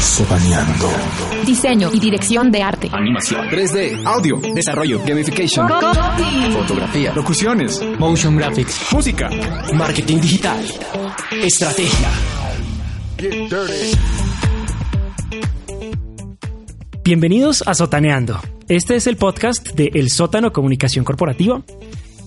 [0.00, 0.88] Sotaneando.
[1.44, 2.88] Diseño y dirección de arte.
[2.92, 3.48] Animación.
[3.48, 4.06] 3D.
[4.06, 4.36] Audio.
[4.54, 5.00] Desarrollo.
[5.04, 5.68] Gamification.
[6.52, 7.12] Fotografía.
[7.12, 7.82] Locuciones.
[7.98, 8.92] Motion graphics.
[8.92, 9.28] Música.
[9.74, 10.64] Marketing digital.
[11.32, 12.08] Estrategia.
[17.02, 18.38] Bienvenidos a Sotaneando.
[18.68, 21.62] Este es el podcast de El Sótano Comunicación Corporativa.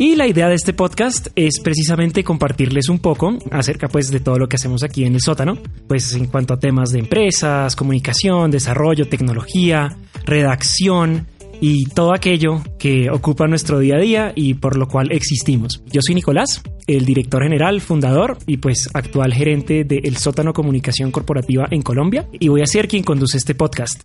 [0.00, 4.38] Y la idea de este podcast es precisamente compartirles un poco acerca pues de todo
[4.38, 5.58] lo que hacemos aquí en el sótano,
[5.88, 9.94] pues en cuanto a temas de empresas, comunicación, desarrollo, tecnología,
[10.24, 11.26] redacción
[11.60, 15.82] y todo aquello que ocupa nuestro día a día y por lo cual existimos.
[15.92, 21.10] Yo soy Nicolás, el director general, fundador y pues actual gerente de El Sótano Comunicación
[21.10, 24.00] Corporativa en Colombia y voy a ser quien conduce este podcast.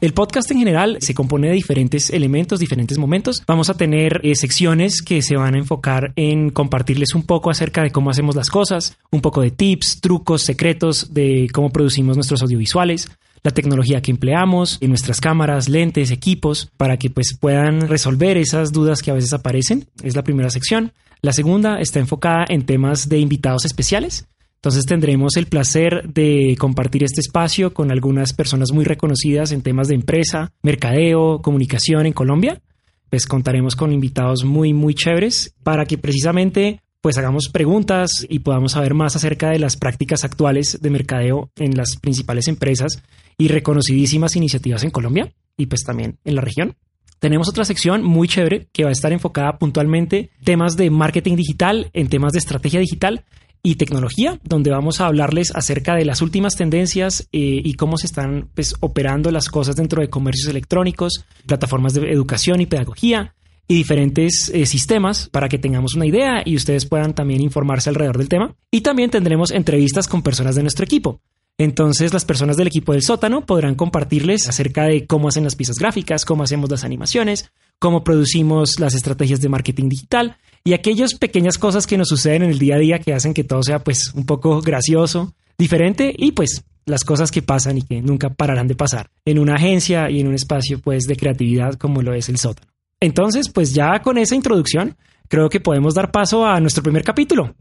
[0.00, 3.42] El podcast en general se compone de diferentes elementos, diferentes momentos.
[3.46, 7.82] Vamos a tener eh, secciones que se van a enfocar en compartirles un poco acerca
[7.82, 12.40] de cómo hacemos las cosas, un poco de tips, trucos, secretos de cómo producimos nuestros
[12.40, 13.10] audiovisuales,
[13.42, 18.72] la tecnología que empleamos, en nuestras cámaras, lentes, equipos, para que pues puedan resolver esas
[18.72, 19.86] dudas que a veces aparecen.
[20.02, 20.92] Es la primera sección.
[21.20, 24.29] La segunda está enfocada en temas de invitados especiales.
[24.60, 29.88] Entonces tendremos el placer de compartir este espacio con algunas personas muy reconocidas en temas
[29.88, 32.60] de empresa, mercadeo, comunicación en Colombia.
[33.08, 38.72] Pues contaremos con invitados muy, muy chéveres para que precisamente pues hagamos preguntas y podamos
[38.72, 43.02] saber más acerca de las prácticas actuales de mercadeo en las principales empresas
[43.38, 46.76] y reconocidísimas iniciativas en Colombia y pues también en la región.
[47.18, 51.36] Tenemos otra sección muy chévere que va a estar enfocada puntualmente en temas de marketing
[51.36, 53.24] digital, en temas de estrategia digital
[53.62, 58.06] y tecnología, donde vamos a hablarles acerca de las últimas tendencias eh, y cómo se
[58.06, 63.34] están pues, operando las cosas dentro de comercios electrónicos, plataformas de educación y pedagogía
[63.68, 68.18] y diferentes eh, sistemas para que tengamos una idea y ustedes puedan también informarse alrededor
[68.18, 68.56] del tema.
[68.70, 71.20] Y también tendremos entrevistas con personas de nuestro equipo.
[71.56, 75.76] Entonces las personas del equipo del sótano podrán compartirles acerca de cómo hacen las piezas
[75.76, 81.58] gráficas, cómo hacemos las animaciones, cómo producimos las estrategias de marketing digital y aquellas pequeñas
[81.58, 84.12] cosas que nos suceden en el día a día que hacen que todo sea pues
[84.14, 88.74] un poco gracioso, diferente y pues las cosas que pasan y que nunca pararán de
[88.74, 92.36] pasar en una agencia y en un espacio pues de creatividad como lo es el
[92.36, 92.70] sótano.
[93.00, 94.96] Entonces pues ya con esa introducción
[95.28, 97.54] creo que podemos dar paso a nuestro primer capítulo.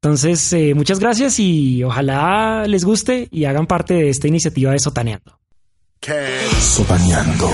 [0.00, 4.78] Entonces eh, muchas gracias y ojalá les guste y hagan parte de esta iniciativa de
[4.78, 5.38] Sotaneando.
[6.58, 7.50] Sotaneando.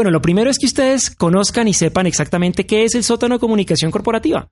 [0.00, 3.90] Bueno, lo primero es que ustedes conozcan y sepan exactamente qué es el sótano comunicación
[3.90, 4.48] corporativa.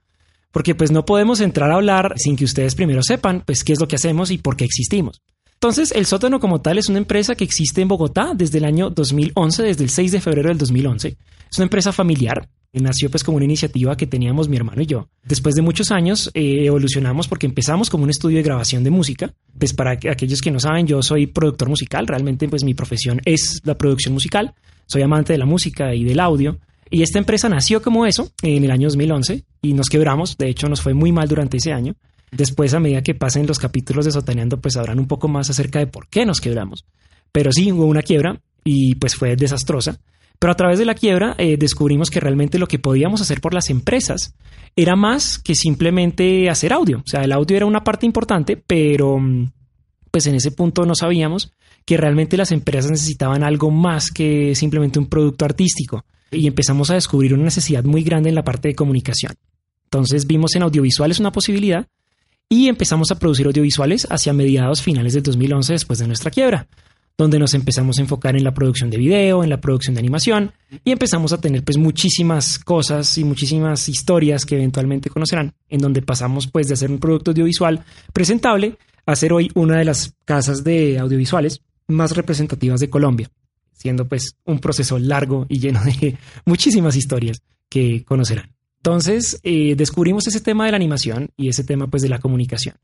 [0.52, 3.80] Porque pues no podemos entrar a hablar sin que ustedes primero sepan pues qué es
[3.80, 5.22] lo que hacemos y por qué existimos.
[5.54, 8.90] Entonces, el sótano como tal es una empresa que existe en Bogotá desde el año
[8.90, 11.16] 2011, desde el 6 de febrero del 2011.
[11.50, 12.46] Es una empresa familiar.
[12.74, 15.08] Nació pues como una iniciativa que teníamos mi hermano y yo.
[15.24, 19.32] Después de muchos años eh, evolucionamos porque empezamos como un estudio de grabación de música.
[19.58, 22.06] Pues para aquellos que no saben, yo soy productor musical.
[22.06, 24.54] Realmente pues mi profesión es la producción musical.
[24.88, 26.58] Soy amante de la música y del audio.
[26.90, 30.38] Y esta empresa nació como eso en el año 2011 y nos quebramos.
[30.38, 31.94] De hecho, nos fue muy mal durante ese año.
[32.30, 35.78] Después, a medida que pasen los capítulos de Sotaneando, pues sabrán un poco más acerca
[35.78, 36.86] de por qué nos quebramos.
[37.32, 40.00] Pero sí, hubo una quiebra y pues fue desastrosa.
[40.38, 43.52] Pero a través de la quiebra eh, descubrimos que realmente lo que podíamos hacer por
[43.52, 44.34] las empresas
[44.74, 46.98] era más que simplemente hacer audio.
[46.98, 49.50] O sea, el audio era una parte importante, pero mm,
[50.10, 51.52] pues en ese punto no sabíamos
[51.88, 56.04] que realmente las empresas necesitaban algo más que simplemente un producto artístico.
[56.30, 59.32] Y empezamos a descubrir una necesidad muy grande en la parte de comunicación.
[59.84, 61.86] Entonces vimos en audiovisuales una posibilidad
[62.46, 66.66] y empezamos a producir audiovisuales hacia mediados finales del 2011 después de nuestra quiebra,
[67.16, 70.52] donde nos empezamos a enfocar en la producción de video, en la producción de animación
[70.84, 76.02] y empezamos a tener pues muchísimas cosas y muchísimas historias que eventualmente conocerán, en donde
[76.02, 77.82] pasamos pues de hacer un producto audiovisual
[78.12, 78.76] presentable
[79.06, 83.30] a ser hoy una de las casas de audiovisuales más representativas de Colombia,
[83.72, 88.54] siendo pues un proceso largo y lleno de muchísimas historias que conocerán.
[88.76, 92.76] Entonces eh, descubrimos ese tema de la animación y ese tema pues de la comunicación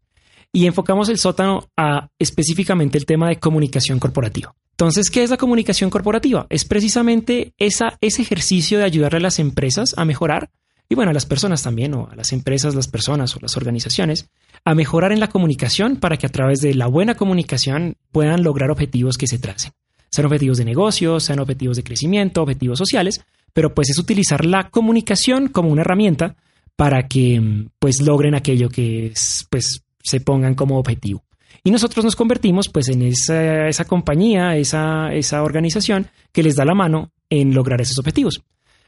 [0.54, 4.54] y enfocamos el sótano a específicamente el tema de comunicación corporativa.
[4.70, 6.46] Entonces, ¿qué es la comunicación corporativa?
[6.48, 10.50] Es precisamente esa, ese ejercicio de ayudarle a las empresas a mejorar
[10.88, 14.28] y bueno, a las personas también, o a las empresas, las personas o las organizaciones,
[14.64, 18.70] a mejorar en la comunicación para que a través de la buena comunicación puedan lograr
[18.70, 19.72] objetivos que se tracen.
[20.10, 24.70] Sean objetivos de negocio, sean objetivos de crecimiento, objetivos sociales, pero pues es utilizar la
[24.70, 26.36] comunicación como una herramienta
[26.76, 29.12] para que pues logren aquello que
[29.50, 31.24] pues se pongan como objetivo.
[31.62, 36.64] Y nosotros nos convertimos pues en esa, esa compañía, esa, esa organización que les da
[36.64, 38.42] la mano en lograr esos objetivos.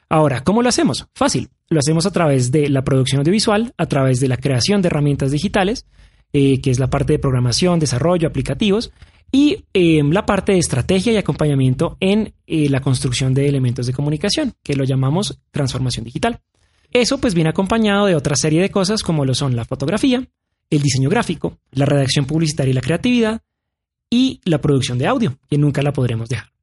[0.08, 1.06] Ahora, ¿cómo lo hacemos?
[1.14, 1.48] Fácil.
[1.68, 5.32] Lo hacemos a través de la producción audiovisual, a través de la creación de herramientas
[5.32, 5.86] digitales,
[6.32, 8.92] eh, que es la parte de programación, desarrollo, aplicativos,
[9.32, 13.92] y eh, la parte de estrategia y acompañamiento en eh, la construcción de elementos de
[13.92, 16.40] comunicación, que lo llamamos transformación digital.
[16.92, 20.26] Eso pues viene acompañado de otra serie de cosas como lo son la fotografía,
[20.70, 23.42] el diseño gráfico, la redacción publicitaria y la creatividad,
[24.08, 26.55] y la producción de audio, que nunca la podremos dejar.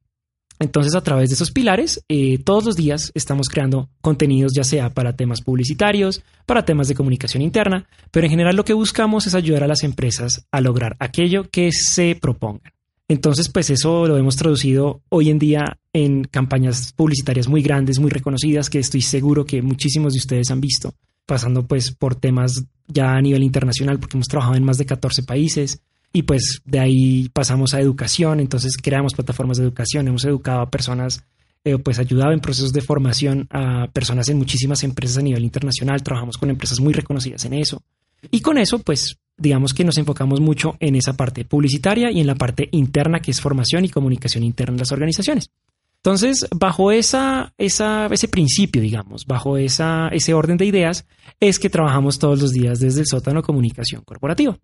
[0.58, 4.90] Entonces, a través de esos pilares, eh, todos los días estamos creando contenidos, ya sea
[4.90, 9.34] para temas publicitarios, para temas de comunicación interna, pero en general lo que buscamos es
[9.34, 12.72] ayudar a las empresas a lograr aquello que se propongan.
[13.08, 18.10] Entonces, pues eso lo hemos traducido hoy en día en campañas publicitarias muy grandes, muy
[18.10, 20.94] reconocidas, que estoy seguro que muchísimos de ustedes han visto,
[21.26, 25.22] pasando pues por temas ya a nivel internacional, porque hemos trabajado en más de 14
[25.24, 25.82] países,
[26.16, 30.70] y pues de ahí pasamos a educación, entonces creamos plataformas de educación, hemos educado a
[30.70, 31.24] personas,
[31.64, 36.04] eh, pues ayudado en procesos de formación a personas en muchísimas empresas a nivel internacional,
[36.04, 37.82] trabajamos con empresas muy reconocidas en eso.
[38.30, 42.28] Y con eso, pues digamos que nos enfocamos mucho en esa parte publicitaria y en
[42.28, 45.50] la parte interna, que es formación y comunicación interna en las organizaciones.
[45.96, 51.06] Entonces, bajo esa, esa, ese principio, digamos, bajo esa, ese orden de ideas,
[51.40, 54.56] es que trabajamos todos los días desde el sótano comunicación corporativa.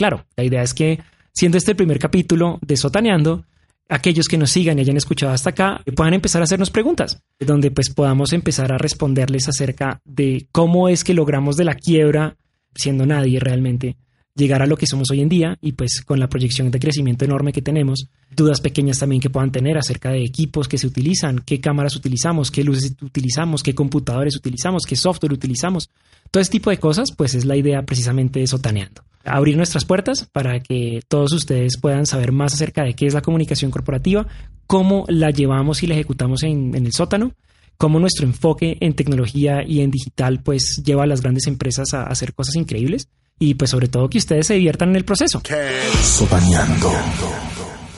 [0.00, 0.98] Claro, la idea es que,
[1.30, 3.44] siendo este el primer capítulo de Sotaneando,
[3.86, 7.70] aquellos que nos sigan y hayan escuchado hasta acá puedan empezar a hacernos preguntas, donde
[7.70, 12.38] pues podamos empezar a responderles acerca de cómo es que logramos de la quiebra,
[12.74, 13.98] siendo nadie realmente,
[14.34, 17.26] llegar a lo que somos hoy en día y pues con la proyección de crecimiento
[17.26, 21.42] enorme que tenemos, dudas pequeñas también que puedan tener acerca de equipos que se utilizan,
[21.44, 25.90] qué cámaras utilizamos, qué luces utilizamos, qué computadores utilizamos, qué software utilizamos.
[26.30, 30.28] Todo ese tipo de cosas pues es la idea precisamente de Sotaneando abrir nuestras puertas
[30.32, 34.26] para que todos ustedes puedan saber más acerca de qué es la comunicación corporativa,
[34.66, 37.32] cómo la llevamos y la ejecutamos en, el sótano,
[37.76, 42.04] cómo nuestro enfoque en tecnología y en digital pues lleva a las grandes empresas a
[42.04, 43.08] hacer cosas increíbles
[43.38, 45.42] y pues sobre todo que ustedes se diviertan en el proceso.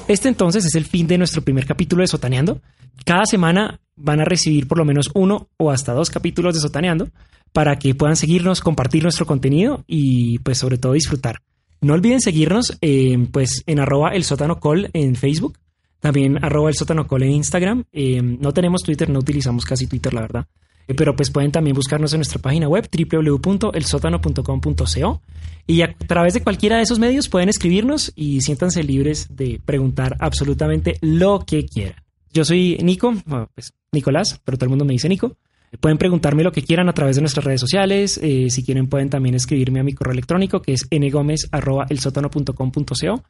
[0.08, 2.60] Este entonces es el fin de nuestro primer capítulo de Sotaneando.
[3.04, 7.08] Cada semana van a recibir por lo menos uno o hasta dos capítulos de Sotaneando
[7.52, 11.40] para que puedan seguirnos, compartir nuestro contenido y pues sobre todo disfrutar.
[11.80, 15.58] No olviden seguirnos eh, pues en arroba el sótano call en Facebook,
[16.00, 17.84] también arroba el sótano call en Instagram.
[17.92, 20.46] Eh, no tenemos Twitter, no utilizamos casi Twitter, la verdad.
[20.88, 25.22] Eh, pero pues pueden también buscarnos en nuestra página web www.elsótano.com.co
[25.66, 30.16] y a través de cualquiera de esos medios pueden escribirnos y siéntanse libres de preguntar
[30.18, 32.02] absolutamente lo que quieran.
[32.32, 33.14] Yo soy Nico,
[33.54, 35.36] pues Nicolás, pero todo el mundo me dice Nico.
[35.80, 38.20] Pueden preguntarme lo que quieran a través de nuestras redes sociales.
[38.22, 43.24] Eh, si quieren, pueden también escribirme a mi correo electrónico que es ngomez.elsótano.com.co.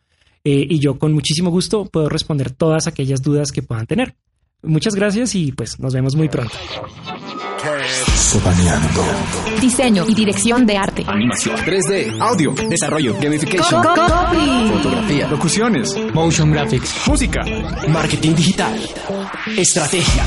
[0.44, 4.16] Eh, y yo con muchísimo gusto puedo responder todas aquellas dudas que puedan tener.
[4.62, 6.54] Muchas gracias y pues nos vemos muy pronto.
[9.60, 11.04] Diseño y dirección de arte.
[11.06, 11.56] Animación.
[11.56, 12.20] 3D.
[12.20, 12.52] Audio.
[12.52, 13.14] Desarrollo.
[13.20, 13.82] Gamification.
[13.82, 15.28] Fotografía.
[15.28, 15.96] Locuciones.
[16.12, 17.06] Motion graphics.
[17.06, 17.44] Música.
[17.88, 18.80] Marketing digital.
[19.56, 20.24] Estrategia.